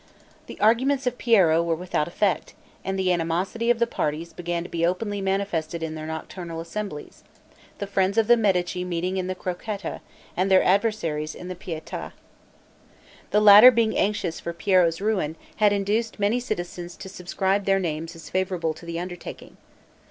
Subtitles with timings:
[0.47, 4.67] The arguments of Piero were without effect, and the animosity of the parties began to
[4.69, 7.23] be openly manifested in their nocturnal assemblies;
[7.77, 10.01] the friends of the Medici meeting in the Crocetta,
[10.35, 12.13] and their adversaries in the Pieta.
[13.29, 18.15] The latter being anxious for Piero's ruin, had induced many citizens to subscribe their names
[18.15, 19.55] as favorable to the undertaking.